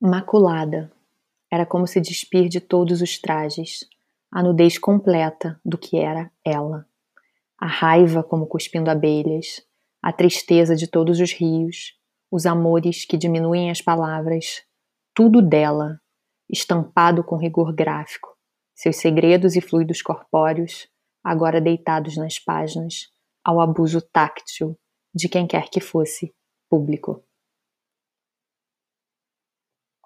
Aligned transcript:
Maculada. 0.00 0.92
Era 1.50 1.66
como 1.66 1.84
se 1.84 2.00
despir 2.00 2.48
de 2.48 2.60
todos 2.60 3.02
os 3.02 3.18
trajes, 3.18 3.84
a 4.30 4.40
nudez 4.44 4.78
completa 4.78 5.60
do 5.64 5.76
que 5.76 5.96
era 5.96 6.30
ela. 6.44 6.86
A 7.58 7.66
raiva 7.66 8.22
como 8.22 8.46
cuspindo 8.46 8.90
abelhas, 8.92 9.60
a 10.00 10.12
tristeza 10.12 10.76
de 10.76 10.86
todos 10.86 11.18
os 11.18 11.32
rios, 11.32 11.98
os 12.30 12.46
amores 12.46 13.04
que 13.04 13.16
diminuem 13.16 13.72
as 13.72 13.82
palavras, 13.82 14.62
tudo 15.12 15.42
dela, 15.42 16.00
estampado 16.48 17.24
com 17.24 17.36
rigor 17.36 17.74
gráfico, 17.74 18.28
seus 18.76 18.98
segredos 18.98 19.56
e 19.56 19.60
fluidos 19.60 20.00
corpóreos, 20.00 20.88
agora 21.24 21.60
deitados 21.60 22.16
nas 22.16 22.38
páginas, 22.38 23.08
ao 23.44 23.60
abuso 23.60 24.00
táctil 24.00 24.78
de 25.12 25.28
quem 25.28 25.44
quer 25.44 25.68
que 25.68 25.80
fosse 25.80 26.32
público. 26.70 27.24